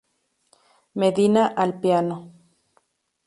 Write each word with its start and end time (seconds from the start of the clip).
Medina 1.01 1.45
al 1.53 1.79
piano. 1.79 2.15